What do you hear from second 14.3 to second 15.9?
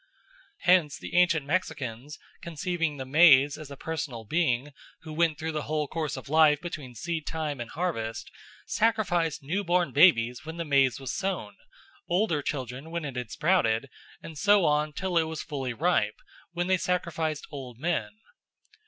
so on till it was fully